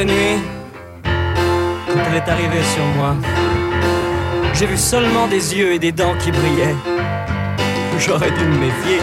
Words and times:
nuit 0.00 0.38
quand 1.04 2.00
elle 2.08 2.16
est 2.16 2.28
arrivée 2.30 2.62
sur 2.74 2.84
moi. 2.96 3.14
J'ai 4.54 4.66
vu 4.66 4.76
seulement 4.76 5.26
des 5.26 5.54
yeux 5.54 5.72
et 5.72 5.78
des 5.78 5.92
dents 5.92 6.14
qui 6.18 6.30
brillaient. 6.30 6.74
J'aurais 7.98 8.30
dû 8.30 8.44
me 8.44 8.58
méfier, 8.58 8.98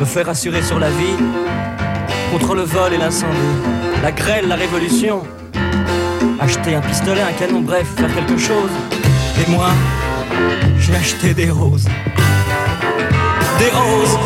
me 0.00 0.04
faire 0.04 0.28
assurer 0.28 0.62
sur 0.62 0.78
la 0.78 0.90
vie, 0.90 1.16
contre 2.32 2.54
le 2.54 2.62
vol 2.62 2.92
et 2.92 2.98
l'incendie, 2.98 3.36
la 4.02 4.10
grêle, 4.10 4.48
la 4.48 4.56
révolution. 4.56 5.22
Acheter 6.40 6.74
un 6.74 6.80
pistolet, 6.80 7.22
un 7.22 7.32
canon, 7.32 7.60
bref, 7.60 7.86
faire 7.96 8.12
quelque 8.14 8.38
chose. 8.38 8.70
Et 9.40 9.50
moi, 9.50 9.68
j'ai 10.78 10.96
acheté 10.96 11.34
des 11.34 11.50
roses. 11.50 11.88
Des 13.58 13.70
roses 13.70 14.18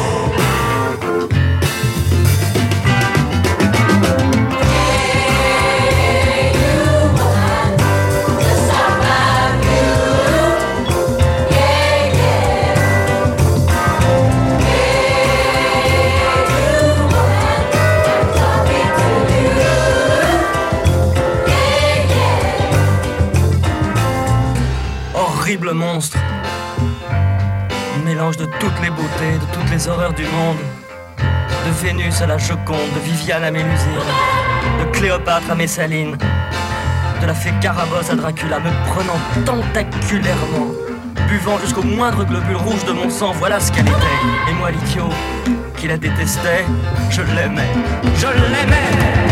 horrible 25.50 25.73
monstre. 25.73 26.17
Mélange 28.05 28.37
de 28.37 28.44
toutes 28.61 28.81
les 28.82 28.91
beautés, 28.91 29.35
de 29.35 29.52
toutes 29.52 29.69
les 29.69 29.88
horreurs 29.88 30.12
du 30.12 30.23
monde. 30.23 30.58
De 31.19 31.73
Vénus 31.82 32.23
à 32.23 32.29
la 32.29 32.38
Joconde, 32.38 32.93
de 32.94 33.00
Viviane 33.00 33.43
à 33.43 33.50
Mélusine, 33.50 34.06
de 34.79 34.85
Cléopâtre 34.97 35.50
à 35.50 35.56
Messaline, 35.56 36.17
de 37.20 37.26
la 37.26 37.35
fée 37.35 37.52
Carabosse 37.61 38.11
à 38.11 38.14
Dracula, 38.14 38.61
me 38.61 38.70
prenant 38.93 39.19
tentaculairement, 39.44 40.69
buvant 41.29 41.58
jusqu'au 41.58 41.82
moindre 41.82 42.25
globule 42.25 42.55
rouge 42.55 42.85
de 42.85 42.93
mon 42.93 43.11
sang, 43.11 43.32
voilà 43.32 43.58
ce 43.58 43.73
qu'elle 43.73 43.88
était. 43.88 44.20
Et 44.49 44.55
moi, 44.55 44.70
l'idiot, 44.70 45.08
qui 45.76 45.88
la 45.88 45.96
détestait, 45.96 46.64
je 47.11 47.23
l'aimais, 47.23 47.73
je 48.14 48.29
l'aimais. 48.29 49.30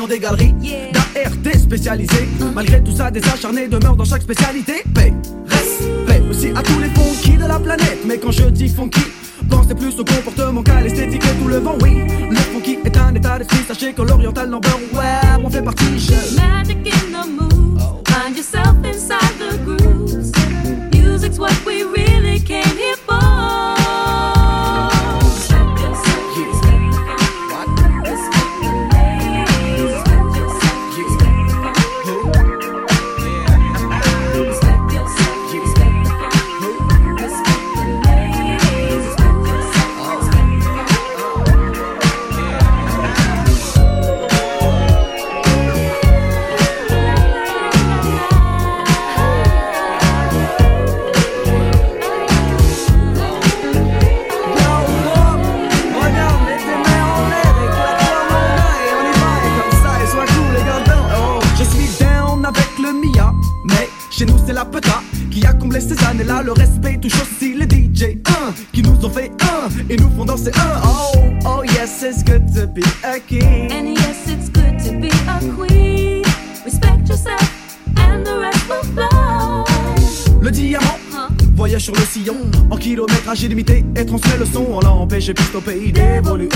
dans 0.00 0.06
des 0.06 0.18
galeries 0.18 0.54
yeah. 0.62 0.90
d'ART 0.92 1.58
spécialisées. 1.58 2.28
Malgré 2.54 2.82
tout 2.82 2.96
ça, 2.96 3.10
des 3.10 3.22
acharnés 3.28 3.68
demeurent 3.68 3.96
dans 3.96 4.04
chaque 4.04 4.22
spécialité. 4.22 4.82
Paix, 4.94 5.12
respect 5.46 6.22
aussi 6.30 6.48
à 6.56 6.62
tous 6.62 6.78
les 6.78 6.88
funky 6.88 7.36
de 7.36 7.46
la 7.46 7.58
planète. 7.58 7.98
Mais 8.06 8.16
quand 8.16 8.30
je 8.30 8.44
dis 8.44 8.68
funky, 8.68 9.02
pensez 9.50 9.74
plus 9.74 9.98
au 9.98 10.04
comportement 10.04 10.62
qu'à 10.62 10.80
l'esthétique 10.80 11.22
et 11.22 11.42
tout 11.42 11.48
le 11.48 11.58
vent, 11.58 11.76
oui. 11.82 12.02
Le 12.30 12.36
funky 12.36 12.78
est 12.82 12.96
un 12.96 13.14
état 13.14 13.38
d'esprit, 13.38 13.58
sachez 13.68 13.92
que 13.92 14.02
l'oriental 14.02 14.48
number, 14.48 14.78
ouais, 14.94 15.44
on 15.44 15.50
fait 15.50 15.62
partie, 15.62 15.98
je 15.98 16.39
on 84.68 84.80
l'a 84.80 84.90
empêché 84.90 85.34
puisque 85.34 85.54
au 85.54 85.60
pays 85.60 85.92
d'évoluer. 85.92 86.48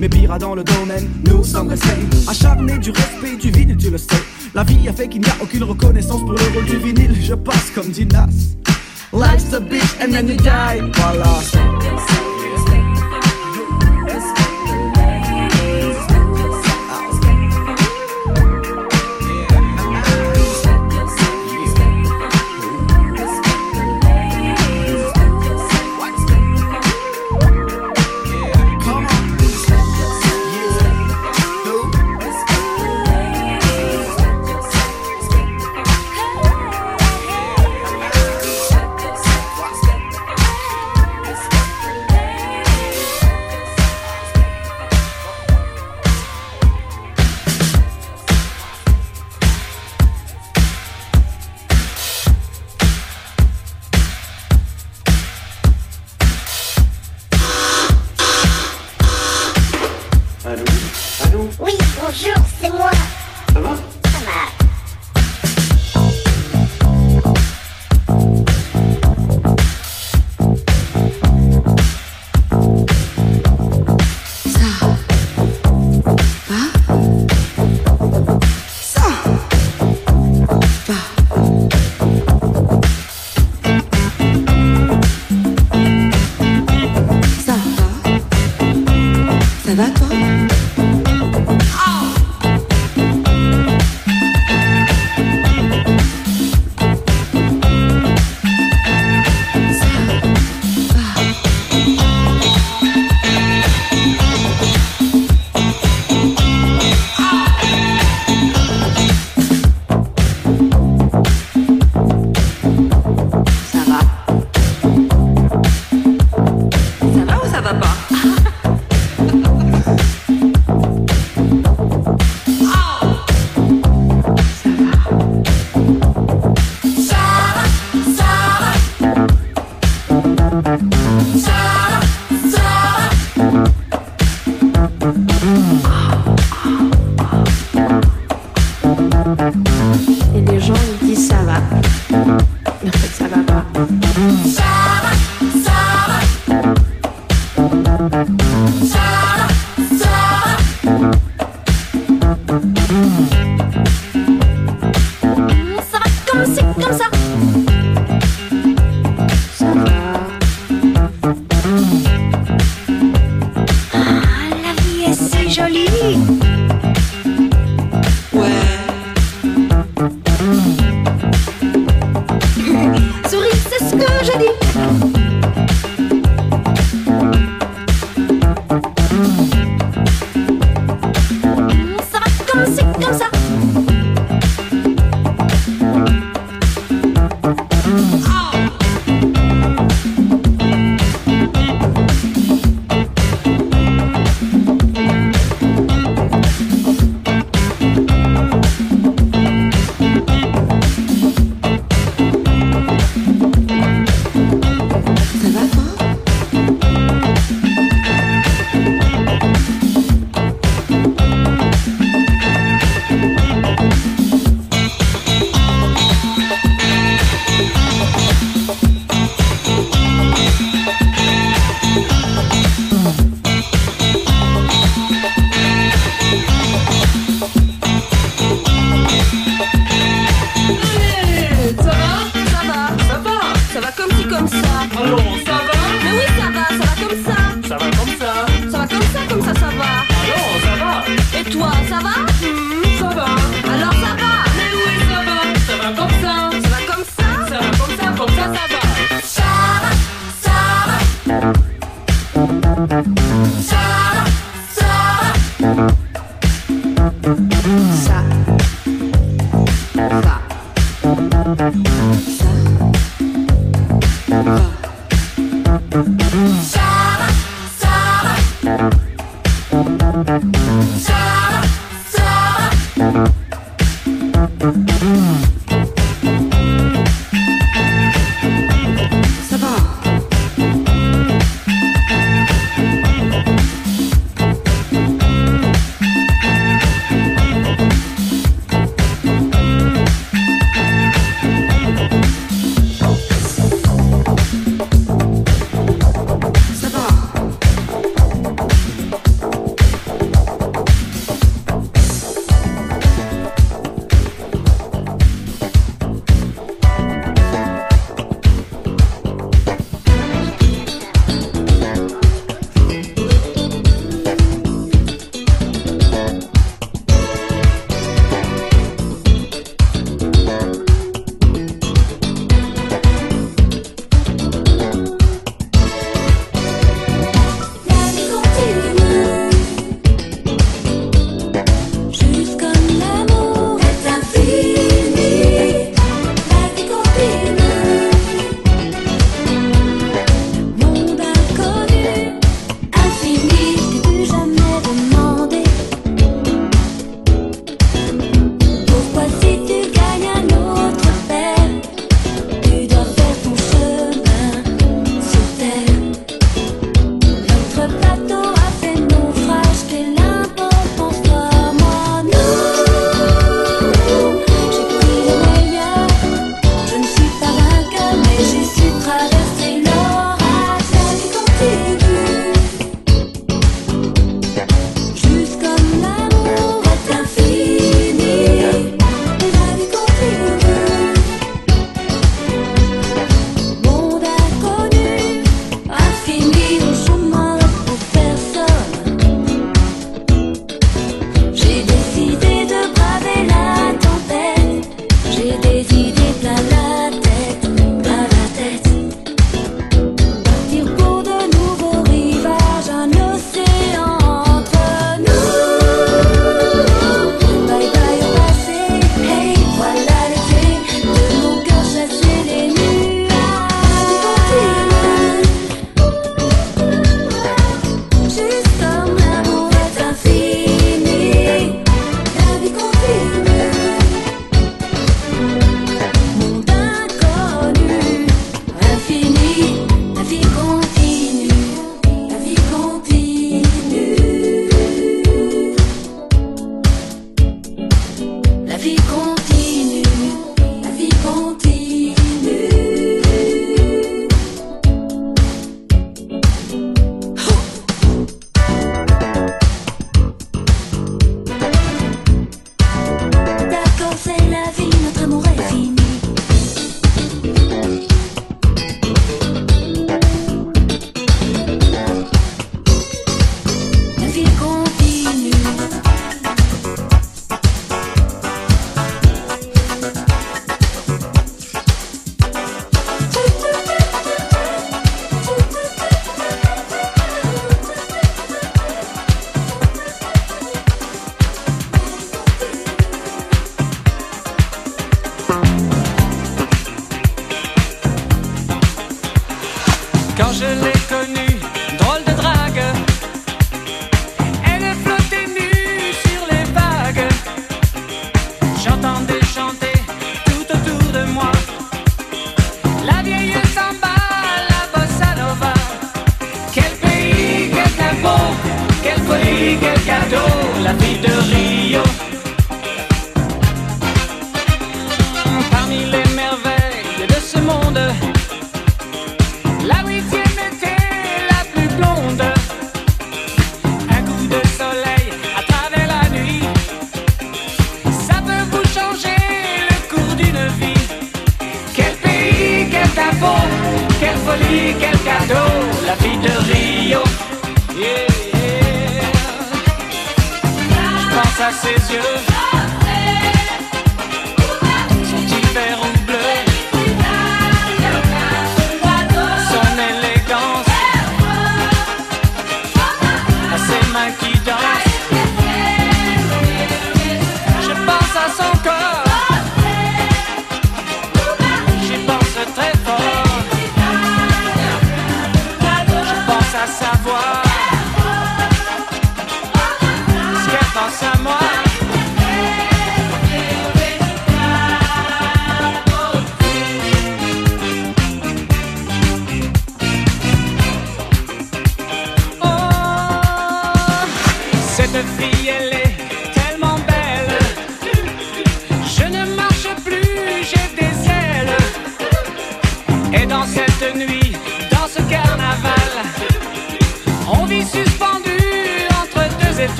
Mais 0.00 0.08
pire 0.08 0.38
dans 0.38 0.54
le 0.54 0.64
domaine, 0.64 1.08
nous 1.26 1.44
sommes 1.44 1.68
restés. 1.68 1.88
Acharnés 2.28 2.78
du 2.78 2.90
respect 2.90 3.36
du 3.36 3.50
vinyle, 3.50 3.76
tu 3.76 3.90
le 3.90 3.98
sais. 3.98 4.22
La 4.54 4.64
vie 4.64 4.88
a 4.88 4.92
fait 4.92 5.08
qu'il 5.08 5.20
n'y 5.22 5.28
a 5.28 5.36
aucune 5.40 5.64
reconnaissance 5.64 6.20
pour 6.20 6.32
le 6.32 6.54
rôle 6.54 6.64
du 6.64 6.76
vinyle. 6.76 7.14
Je 7.20 7.34
passe 7.34 7.70
comme 7.74 7.88
Dinas. 7.90 8.56
Life's 9.12 9.52
a 9.52 9.60
bitch 9.60 10.00
and 10.00 10.12
then 10.12 10.26
you 10.26 10.36
die, 10.36 10.80
voilà. 10.94 11.71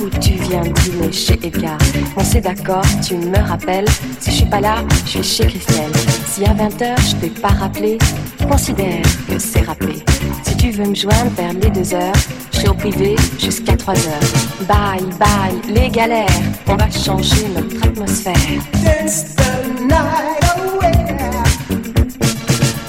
Ou 0.00 0.08
tu 0.20 0.32
viens 0.34 0.62
dîner 0.62 1.12
chez 1.12 1.34
Edgar 1.42 1.78
On 2.16 2.24
s'est 2.24 2.40
d'accord, 2.40 2.84
tu 3.06 3.16
me 3.16 3.38
rappelles. 3.38 3.88
Si 4.20 4.30
je 4.30 4.36
suis 4.36 4.46
pas 4.46 4.60
là, 4.60 4.76
je 5.04 5.10
suis 5.10 5.22
chez 5.22 5.46
Christelle. 5.46 5.92
Si 6.26 6.44
à 6.44 6.54
20h 6.54 6.96
je 7.10 7.16
t'ai 7.16 7.28
pas 7.40 7.48
rappelé, 7.48 7.98
considère 8.48 9.02
que 9.28 9.38
c'est 9.38 9.62
rappelé. 9.62 9.96
Si 10.44 10.56
tu 10.56 10.70
veux 10.70 10.86
me 10.86 10.94
joindre 10.94 11.30
vers 11.36 11.52
les 11.52 11.70
2 11.70 11.94
heures, 11.94 12.12
je 12.52 12.58
serai 12.58 12.68
au 12.68 12.74
privé 12.74 13.16
jusqu'à 13.38 13.76
3 13.76 13.94
heures. 13.94 14.66
Bye 14.68 15.04
bye, 15.18 15.74
les 15.74 15.88
galères, 15.90 16.26
on 16.66 16.76
va 16.76 16.90
changer 16.90 17.46
notre 17.54 17.86
atmosphère. 17.86 18.34
Dance 18.84 19.34
the 19.36 19.80
night 19.82 20.44
away. 20.56 20.92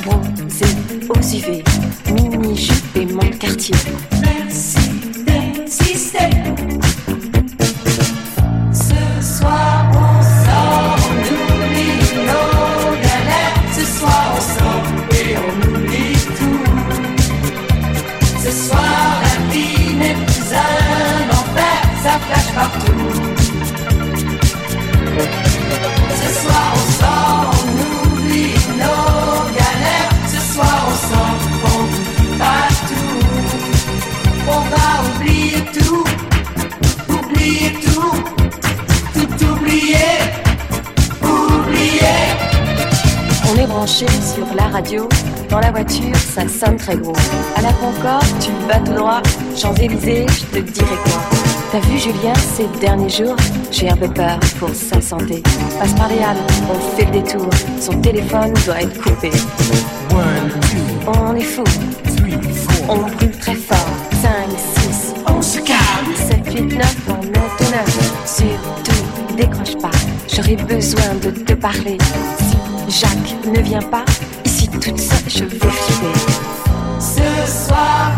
Bronzé 0.06 0.66
aux 1.10 1.36
UV, 1.36 1.64
mini 2.14 2.58
jupe 2.58 2.96
et 2.96 3.06
mon 3.06 3.30
quartier. 3.38 3.76
Oublier 37.50 37.72
tout, 37.82 38.14
tout 39.14 39.46
oublier, 39.46 39.96
oublier. 41.24 42.18
On 43.50 43.58
est 43.58 43.68
branché 43.68 44.06
sur 44.08 44.54
la 44.56 44.68
radio. 44.68 45.08
Dans 45.50 45.60
la 45.60 45.72
voiture, 45.72 46.16
ça 46.16 46.48
sonne 46.48 46.78
très 46.78 46.96
gros. 46.96 47.16
À 47.56 47.62
la 47.62 47.74
Concorde, 47.74 48.26
tu 48.40 48.52
vas 48.68 48.80
tout 48.80 48.94
droit. 48.94 49.22
Champs-Élysées, 49.56 50.28
je 50.28 50.60
te 50.60 50.60
dirai 50.60 50.96
quoi. 51.04 51.22
T'as 51.72 51.80
vu 51.80 52.00
Julien 52.00 52.34
ces 52.56 52.68
derniers 52.80 53.10
jours 53.10 53.36
J'ai 53.72 53.90
un 53.90 53.96
peu 53.96 54.08
peur 54.08 54.40
pour 54.60 54.70
sa 54.70 55.02
santé. 55.02 55.42
Passe 55.80 55.94
par 55.94 56.08
les 56.10 56.20
halles, 56.20 56.38
on 56.70 56.96
fait 56.96 57.06
le 57.06 57.12
détour. 57.12 57.50
Son 57.80 58.00
téléphone 58.02 58.54
doit 58.66 58.82
être 58.82 59.02
coupé. 59.02 59.32
On 61.08 61.36
est 61.36 61.42
fou. 61.42 61.64
On 62.88 62.98
brûle 62.98 63.32
très 63.40 63.56
fort. 63.56 63.69
9. 67.72 68.26
Surtout, 68.26 69.36
décroche 69.36 69.78
pas. 69.82 69.92
J'aurais 70.34 70.56
besoin 70.56 71.16
de 71.22 71.32
te 71.32 71.54
parler. 71.54 71.98
Si 72.38 73.00
Jacques 73.00 73.46
ne 73.46 73.62
vient 73.62 73.82
pas, 73.82 74.06
ici 74.46 74.68
toute 74.68 75.00
seule, 75.00 75.30
je 75.30 75.44
vais 75.46 75.60
flipper. 75.60 76.20
Ce 77.00 77.68
soir 77.68 78.12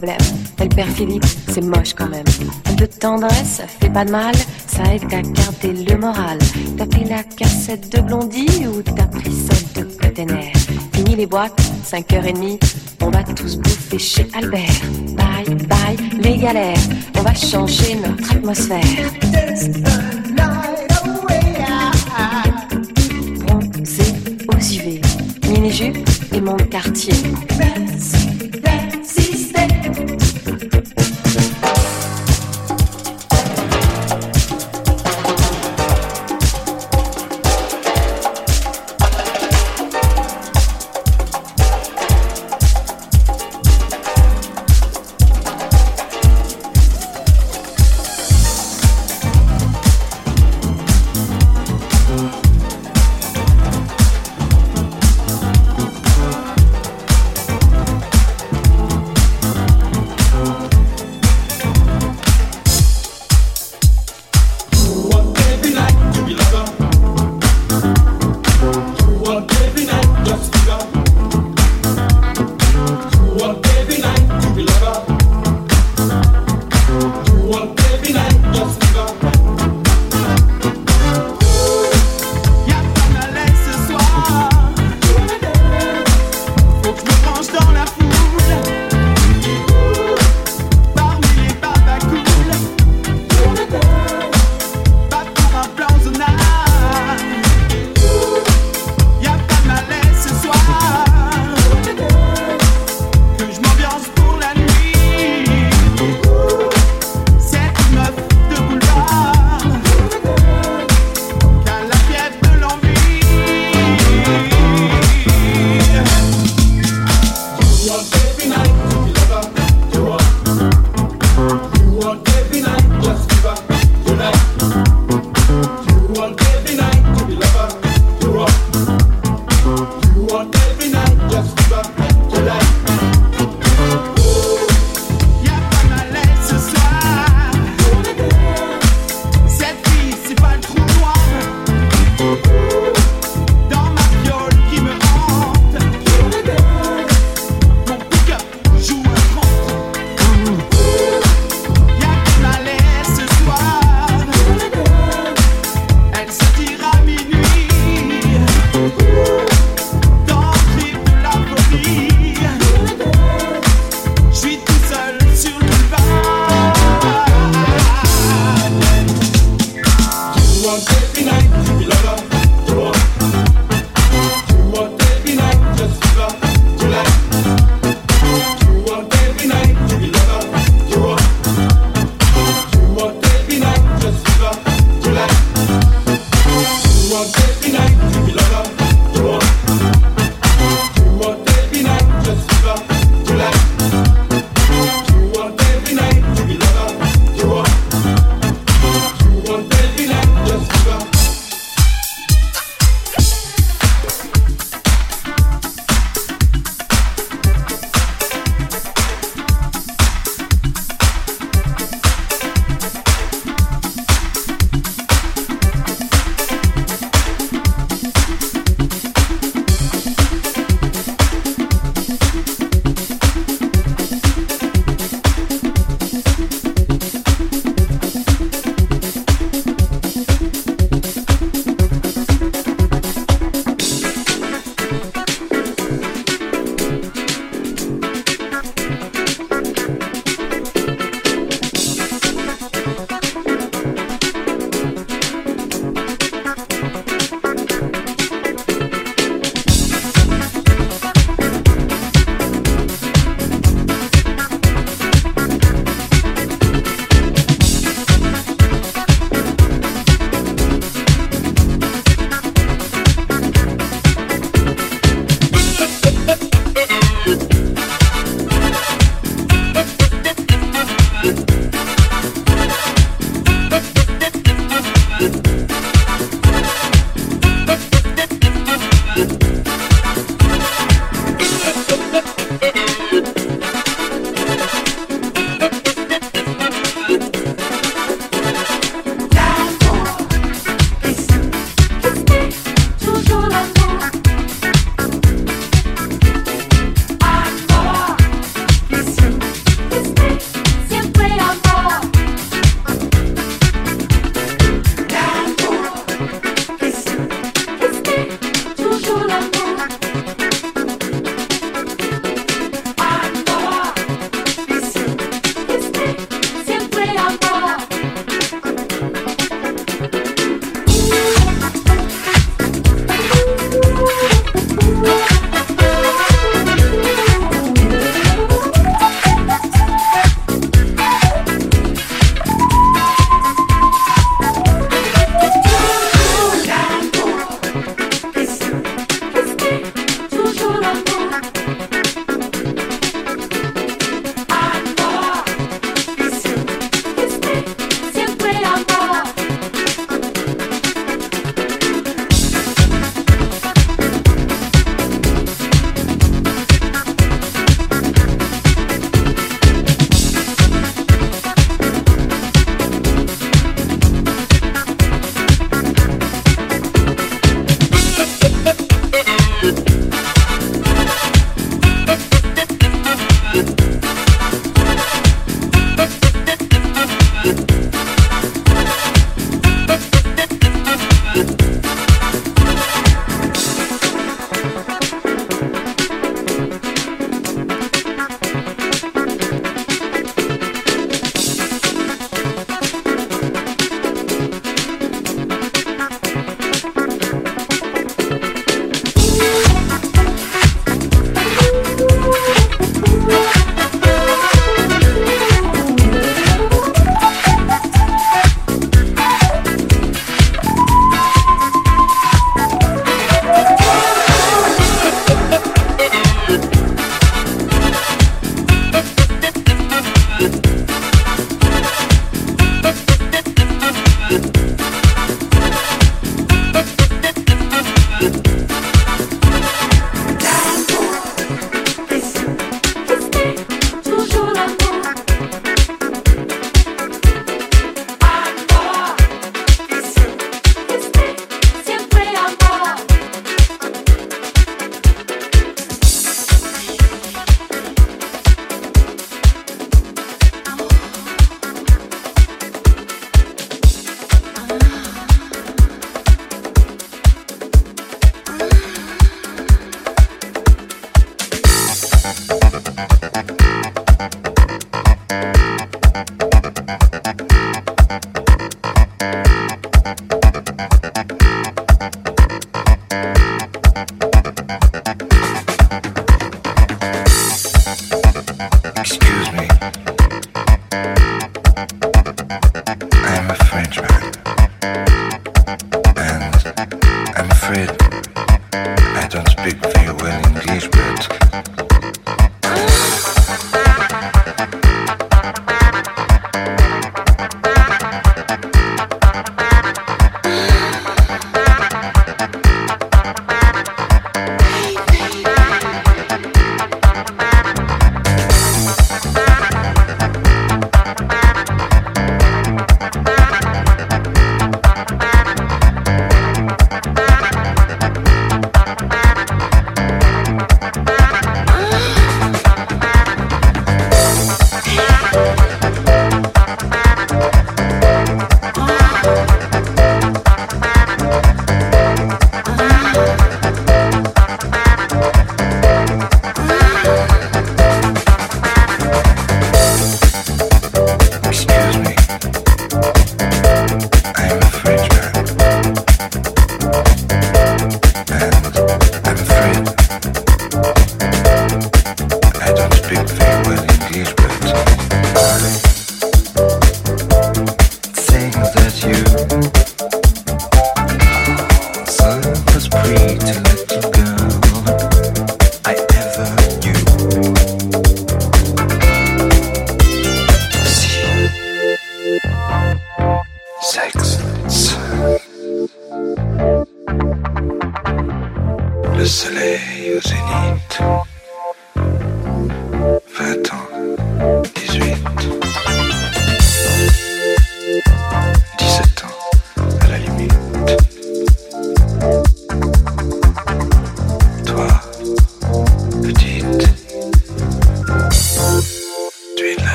problème. 0.00 0.18
Elle 0.58 0.68
perd 0.70 0.90
Philippe, 0.90 1.26
c'est 1.48 1.60
moche 1.60 1.92
quand 1.94 2.08
même. 2.08 2.24
Un 2.66 2.74
peu 2.74 2.86
de 2.86 2.92
tendresse, 2.92 3.58
ça 3.58 3.66
fait 3.66 3.90
pas 3.90 4.04
de 4.04 4.10
mal, 4.10 4.34
ça 4.66 4.82
aide 4.94 5.04
à 5.04 5.20
garder 5.20 5.84
le 5.84 5.96
moral. 5.98 6.38
T'as 6.78 6.86
pris 6.86 7.04
la 7.04 7.22
cassette 7.22 7.92
de 7.94 8.00
Blondie 8.00 8.66
ou 8.66 8.80
t'as 8.82 9.06
pris 9.06 9.30
celle 9.30 9.84
de 9.84 9.90
Catenaire 9.92 10.52
Fini 10.94 11.16
les 11.16 11.26
boîtes, 11.26 11.60
5h30, 11.84 12.58
on 13.02 13.10
va 13.10 13.22
tous 13.24 13.56
bouffer 13.56 13.98
chez 13.98 14.26
Albert. 14.34 14.80
Bye 15.16 15.54
bye 15.66 15.96
les 16.18 16.38
galères, 16.38 16.78
on 17.18 17.22
va 17.22 17.34
changer 17.34 17.96
notre 17.96 18.32
atmosphère. 18.32 18.80
Bronzé 23.46 24.02
aux 24.48 24.56
UV, 24.56 25.00
mini-jupe 25.48 26.08
et 26.32 26.40
mon 26.40 26.56
quartier. 26.56 27.14
Dans 27.58 28.19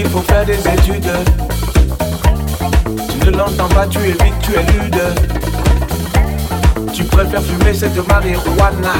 qu'il 0.00 0.10
faut 0.10 0.22
faire 0.22 0.46
des 0.46 0.58
études. 0.58 1.12
Tu 3.10 3.26
ne 3.26 3.36
l'entends 3.36 3.68
pas, 3.68 3.86
tu 3.86 3.98
évites, 3.98 4.38
tu 4.40 4.52
es 4.54 4.62
lude. 4.72 5.02
Tu 6.92 7.04
préfères 7.04 7.42
fumer 7.42 7.74
cette 7.74 8.08
marijuana. 8.08 8.94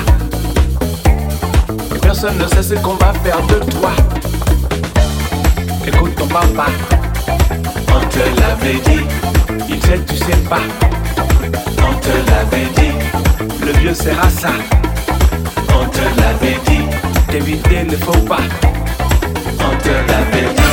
Personne 2.03 2.37
ne 2.37 2.47
sait 2.49 2.63
ce 2.63 2.75
qu'on 2.81 2.95
va 2.95 3.13
faire 3.25 3.41
de 3.47 3.59
toi. 3.71 3.93
Écoute 5.87 6.15
ton 6.17 6.27
papa, 6.27 6.67
on 7.89 8.01
te 8.09 8.41
l'avait 8.41 8.81
dit. 8.85 9.05
Il 9.71 9.83
sait, 9.83 10.01
tu 10.07 10.17
sais 10.17 10.43
pas. 10.51 10.61
On 11.79 11.95
te 11.95 12.31
l'avait 12.31 12.69
dit. 12.77 13.65
Le 13.65 13.73
vieux 13.79 13.95
sert 13.95 14.23
à 14.23 14.29
ça. 14.29 14.51
On 15.69 15.87
te 15.87 16.21
l'avait 16.21 16.59
dit. 16.67 16.85
D'éviter 17.31 17.85
ne 17.85 17.97
faut 17.97 18.21
pas. 18.27 18.45
On 19.61 19.77
te 19.83 19.89
l'avait 19.89 20.55
dit. 20.55 20.70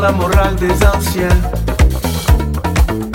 La 0.00 0.12
morale 0.12 0.54
des 0.56 0.72
anciens. 0.86 1.28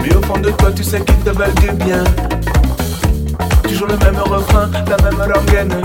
Mais 0.02 0.16
au 0.16 0.22
fond 0.22 0.40
de 0.40 0.50
toi, 0.52 0.72
tu 0.72 0.84
sais 0.84 1.02
qu'ils 1.02 1.18
te 1.18 1.30
veulent 1.30 1.54
du 1.56 1.72
bien. 1.84 2.04
Toujours 3.64 3.88
le 3.88 3.98
même 3.98 4.20
refrain, 4.20 4.70
la 4.90 4.98
même 4.98 5.20
rengaine. 5.20 5.82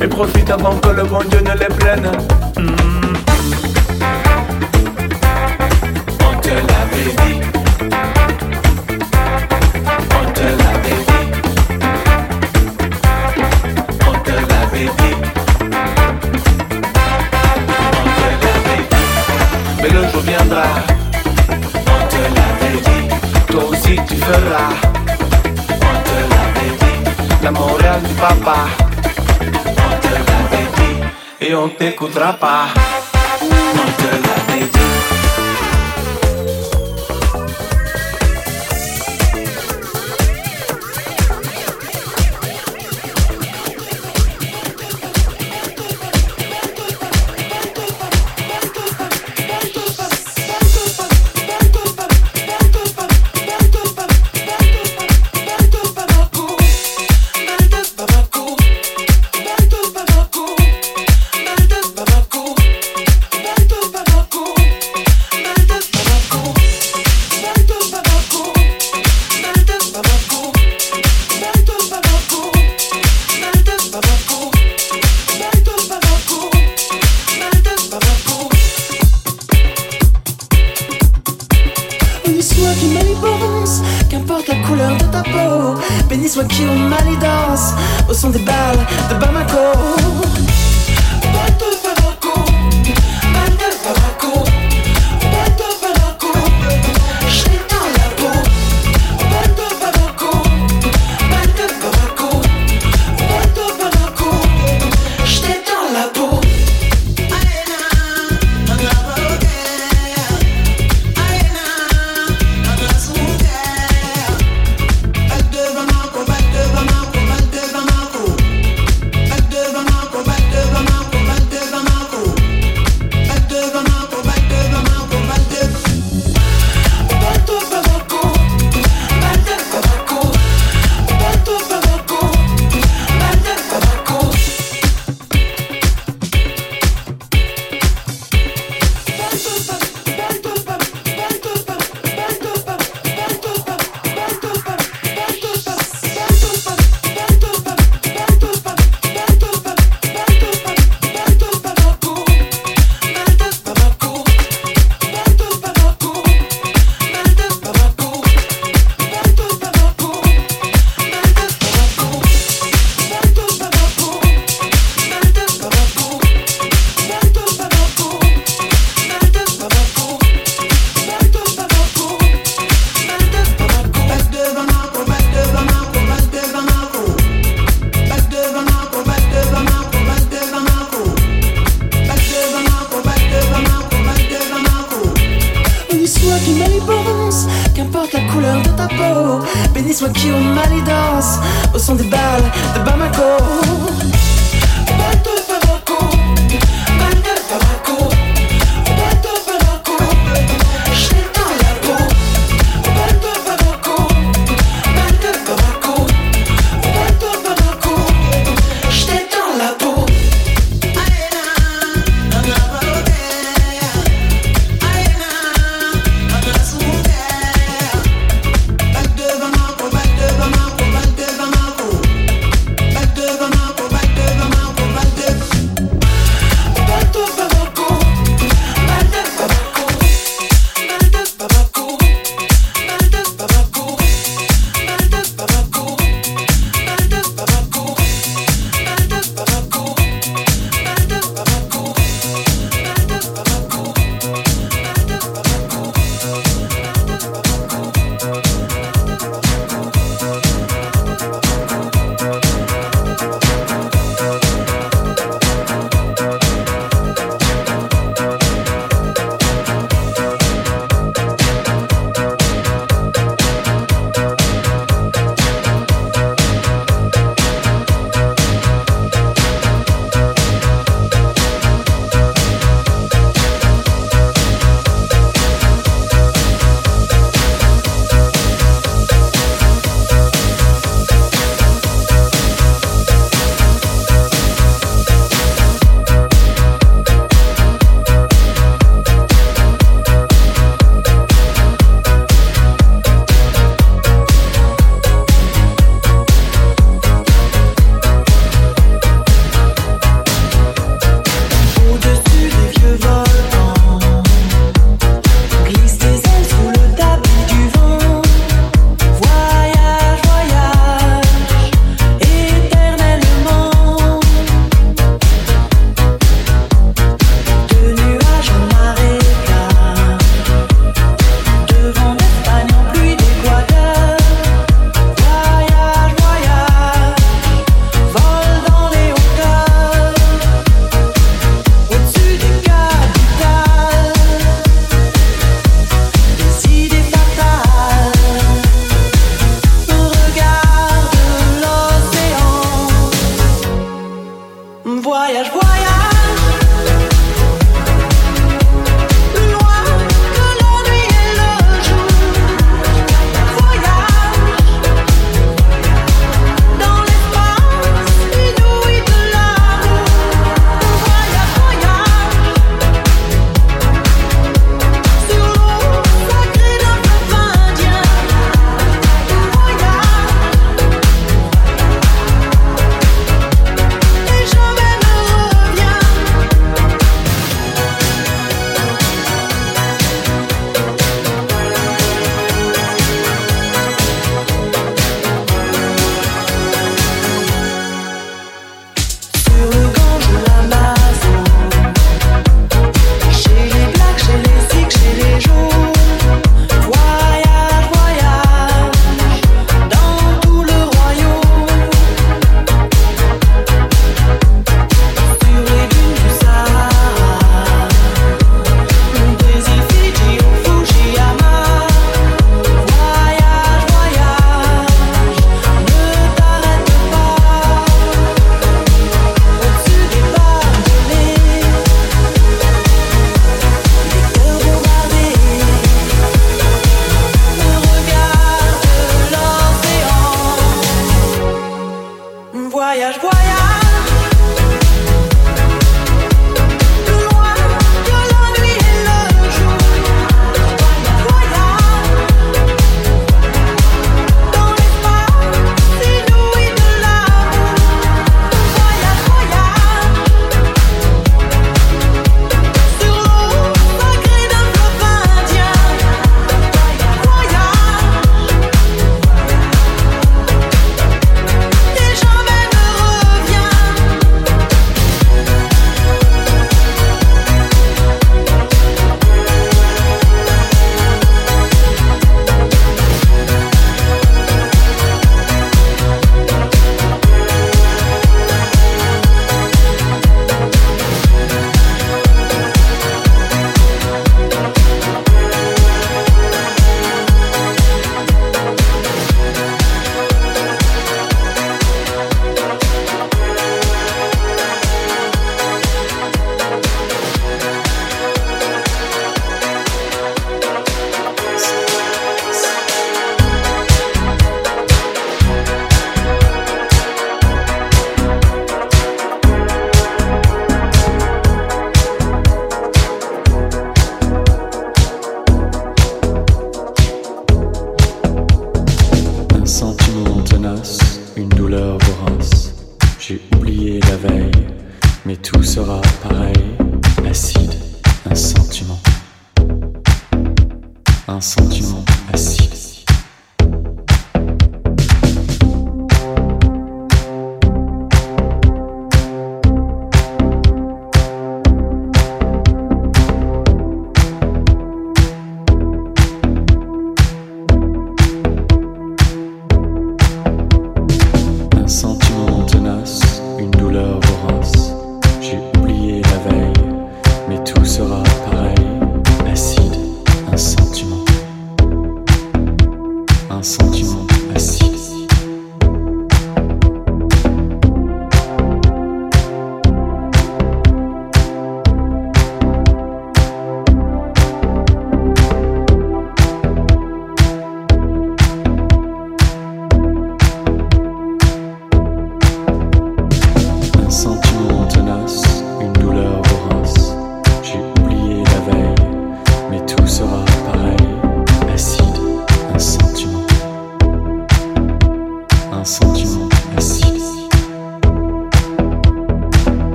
Et 0.00 0.06
profite 0.06 0.50
avant 0.50 0.76
que 0.76 0.88
le 0.88 1.04
bon 1.04 1.20
Dieu 1.28 1.40
ne 1.40 1.58
les 1.58 1.74
prenne. 1.76 2.10
Hmm. 2.56 3.14
On 6.20 6.40
te 6.40 6.48
l'avait 6.48 7.16
dit. 7.24 7.55
Viendra. 20.20 20.64
On 21.48 22.06
te 22.08 22.20
l'avait 22.36 22.80
dit. 22.80 23.08
Toi 23.50 23.64
aussi 23.64 23.96
tu 24.08 24.16
feras. 24.16 24.72
On 25.70 25.96
te 26.08 26.16
l'avait 26.32 26.74
dit. 26.80 26.98
La 27.42 27.50
morale 27.50 28.02
du 28.02 28.14
papa. 28.14 28.56
On 29.40 29.92
te 30.00 30.12
l'avait 30.28 30.68
dit. 30.76 31.46
Et 31.46 31.54
on 31.54 31.68
t'écoutera 31.68 32.32
pas. 32.32 32.68
On 33.40 33.88
te 34.02 34.10
l'avait 34.26 34.55